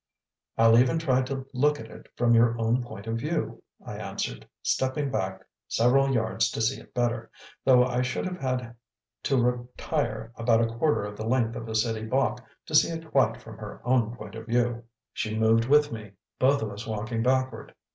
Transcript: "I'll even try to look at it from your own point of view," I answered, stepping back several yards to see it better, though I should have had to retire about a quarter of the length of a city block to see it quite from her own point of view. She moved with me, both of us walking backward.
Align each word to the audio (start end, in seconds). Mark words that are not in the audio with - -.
"I'll 0.57 0.79
even 0.79 0.97
try 0.97 1.21
to 1.21 1.45
look 1.53 1.79
at 1.79 1.85
it 1.91 2.09
from 2.15 2.33
your 2.33 2.59
own 2.59 2.81
point 2.81 3.05
of 3.05 3.17
view," 3.19 3.61
I 3.85 3.97
answered, 3.97 4.47
stepping 4.63 5.11
back 5.11 5.45
several 5.67 6.11
yards 6.11 6.49
to 6.53 6.61
see 6.63 6.81
it 6.81 6.95
better, 6.95 7.29
though 7.65 7.85
I 7.85 8.01
should 8.01 8.25
have 8.25 8.39
had 8.41 8.75
to 9.21 9.37
retire 9.39 10.31
about 10.37 10.59
a 10.61 10.73
quarter 10.75 11.03
of 11.03 11.17
the 11.17 11.27
length 11.27 11.55
of 11.55 11.69
a 11.69 11.75
city 11.75 12.03
block 12.03 12.43
to 12.65 12.73
see 12.73 12.89
it 12.91 13.11
quite 13.11 13.39
from 13.43 13.59
her 13.59 13.79
own 13.85 14.15
point 14.15 14.33
of 14.33 14.47
view. 14.47 14.85
She 15.13 15.37
moved 15.37 15.65
with 15.65 15.91
me, 15.91 16.13
both 16.39 16.63
of 16.63 16.71
us 16.71 16.87
walking 16.87 17.21
backward. 17.21 17.75